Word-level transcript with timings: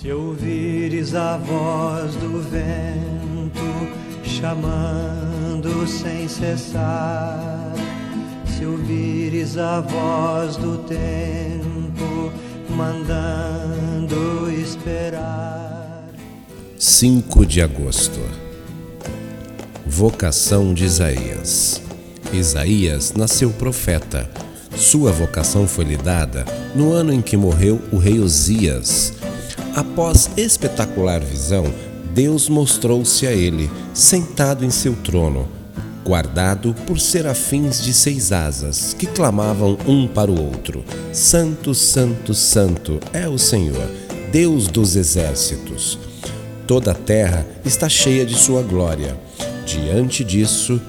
Se 0.00 0.10
ouvires 0.10 1.14
a 1.14 1.36
voz 1.36 2.16
do 2.16 2.40
vento 2.40 3.60
chamando 4.24 5.86
sem 5.86 6.26
cessar, 6.26 7.72
se 8.46 8.64
ouvires 8.64 9.58
a 9.58 9.80
voz 9.80 10.56
do 10.56 10.78
tempo 10.78 12.32
mandando 12.70 14.50
esperar. 14.50 16.08
5 16.78 17.44
de 17.46 17.60
agosto 17.60 18.18
Vocação 19.86 20.72
de 20.72 20.84
Isaías 20.86 21.82
Isaías 22.32 23.12
nasceu 23.12 23.50
profeta. 23.50 24.28
Sua 24.74 25.12
vocação 25.12 25.68
foi 25.68 25.84
lhe 25.84 25.98
dada 25.98 26.46
no 26.74 26.92
ano 26.92 27.12
em 27.12 27.20
que 27.20 27.36
morreu 27.36 27.80
o 27.92 27.98
rei 27.98 28.18
Osias 28.18 29.21
Após 29.74 30.28
espetacular 30.36 31.20
visão, 31.20 31.64
Deus 32.12 32.46
mostrou-se 32.46 33.26
a 33.26 33.32
ele, 33.32 33.70
sentado 33.94 34.66
em 34.66 34.70
seu 34.70 34.94
trono, 34.94 35.48
guardado 36.04 36.74
por 36.86 37.00
serafins 37.00 37.82
de 37.82 37.94
seis 37.94 38.32
asas, 38.32 38.92
que 38.92 39.06
clamavam 39.06 39.78
um 39.86 40.06
para 40.06 40.30
o 40.30 40.38
outro: 40.38 40.84
Santo, 41.10 41.74
Santo, 41.74 42.34
Santo 42.34 43.00
é 43.14 43.26
o 43.26 43.38
Senhor, 43.38 43.88
Deus 44.30 44.68
dos 44.68 44.94
exércitos. 44.94 45.98
Toda 46.66 46.90
a 46.90 46.94
terra 46.94 47.46
está 47.64 47.88
cheia 47.88 48.26
de 48.26 48.34
sua 48.34 48.62
glória. 48.62 49.16
Diante 49.64 50.22
disso, 50.22 50.80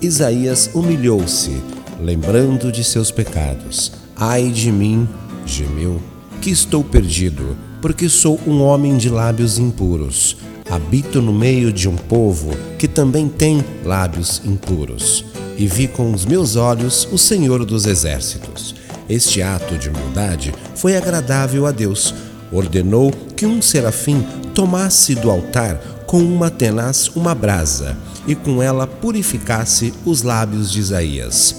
Isaías 0.00 0.70
humilhou-se, 0.72 1.62
lembrando 2.00 2.72
de 2.72 2.82
seus 2.82 3.10
pecados. 3.10 3.92
Ai 4.16 4.48
de 4.48 4.72
mim, 4.72 5.06
gemeu, 5.44 6.00
que 6.40 6.50
estou 6.50 6.82
perdido 6.82 7.54
porque 7.80 8.08
sou 8.08 8.38
um 8.46 8.62
homem 8.62 8.96
de 8.96 9.08
lábios 9.08 9.58
impuros. 9.58 10.36
Habito 10.68 11.20
no 11.20 11.32
meio 11.32 11.72
de 11.72 11.88
um 11.88 11.96
povo 11.96 12.50
que 12.78 12.86
também 12.86 13.28
tem 13.28 13.64
lábios 13.84 14.40
impuros. 14.44 15.24
E 15.56 15.66
vi 15.66 15.88
com 15.88 16.12
os 16.12 16.24
meus 16.24 16.56
olhos 16.56 17.08
o 17.10 17.18
Senhor 17.18 17.64
dos 17.64 17.86
Exércitos. 17.86 18.74
Este 19.08 19.42
ato 19.42 19.76
de 19.76 19.88
humildade 19.88 20.54
foi 20.74 20.96
agradável 20.96 21.66
a 21.66 21.72
Deus. 21.72 22.14
Ordenou 22.52 23.10
que 23.36 23.46
um 23.46 23.60
serafim 23.60 24.24
tomasse 24.54 25.14
do 25.14 25.30
altar 25.30 26.04
com 26.06 26.22
uma 26.22 26.50
tenaz 26.50 27.08
uma 27.08 27.34
brasa 27.34 27.96
e 28.26 28.34
com 28.34 28.62
ela 28.62 28.86
purificasse 28.86 29.92
os 30.04 30.22
lábios 30.22 30.70
de 30.70 30.80
Isaías. 30.80 31.56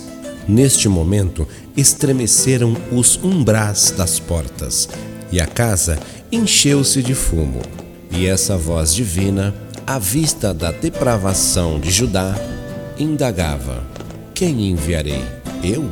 Neste 0.47 0.89
momento, 0.89 1.47
estremeceram 1.75 2.75
os 2.91 3.19
umbrais 3.23 3.93
das 3.95 4.19
portas 4.19 4.89
e 5.31 5.39
a 5.39 5.47
casa 5.47 5.97
encheu-se 6.31 7.01
de 7.01 7.15
fumo. 7.15 7.61
E 8.11 8.25
essa 8.25 8.57
voz 8.57 8.93
divina, 8.93 9.53
à 9.87 9.97
vista 9.97 10.53
da 10.53 10.71
depravação 10.71 11.79
de 11.79 11.89
Judá, 11.89 12.35
indagava: 12.99 13.83
Quem 14.33 14.69
enviarei? 14.69 15.23
Eu? 15.63 15.89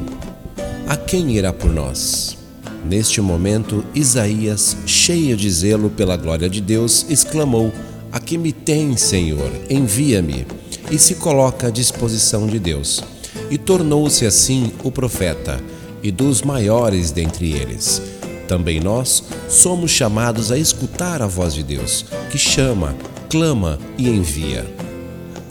A 0.87 0.97
quem 0.97 1.37
irá 1.37 1.53
por 1.53 1.71
nós? 1.71 2.37
Neste 2.85 3.21
momento, 3.21 3.85
Isaías, 3.93 4.75
cheio 4.85 5.35
de 5.37 5.49
zelo 5.49 5.89
pela 5.89 6.17
glória 6.17 6.49
de 6.49 6.59
Deus, 6.59 7.05
exclamou: 7.09 7.71
A 8.11 8.19
que 8.19 8.37
me 8.37 8.51
tem, 8.51 8.97
Senhor? 8.97 9.51
Envia-me. 9.69 10.45
E 10.91 10.97
se 10.97 11.15
coloca 11.15 11.67
à 11.67 11.69
disposição 11.69 12.47
de 12.47 12.59
Deus. 12.59 13.03
E 13.49 13.57
tornou-se 13.57 14.25
assim 14.25 14.71
o 14.83 14.91
profeta, 14.91 15.61
e 16.01 16.11
dos 16.11 16.41
maiores 16.41 17.11
dentre 17.11 17.51
eles 17.51 18.01
também 18.49 18.79
nós 18.79 19.23
somos 19.47 19.91
chamados 19.91 20.51
a 20.51 20.57
escutar 20.57 21.21
a 21.21 21.27
voz 21.27 21.53
de 21.53 21.61
Deus, 21.61 22.03
que 22.31 22.37
chama, 22.37 22.95
clama 23.29 23.77
e 23.95 24.09
envia. 24.09 24.65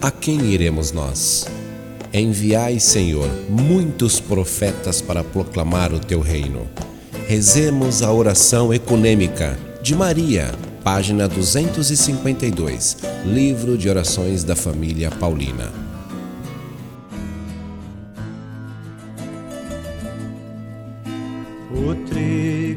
A 0.03 0.11
quem 0.11 0.47
iremos 0.47 0.91
nós? 0.91 1.47
Enviai, 2.13 2.81
Senhor, 2.81 3.31
muitos 3.49 4.19
profetas 4.19 5.01
para 5.01 5.23
proclamar 5.23 5.95
o 5.95 6.01
teu 6.01 6.21
reino. 6.21 6.67
Rezemos 7.29 8.03
a 8.03 8.13
oração 8.13 8.75
econômica 8.75 9.57
de 9.81 9.95
Maria, 9.95 10.53
página 10.83 11.29
252, 11.29 12.97
livro 13.25 13.79
de 13.79 13.89
orações 13.89 14.43
da 14.43 14.57
família 14.57 15.09
Paulina. 15.09 15.71
O 21.71 21.95